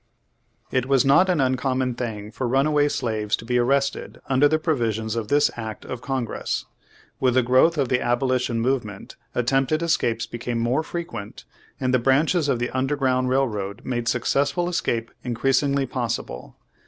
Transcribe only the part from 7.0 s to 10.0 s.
With the growth of the Aboli tion Movement attempted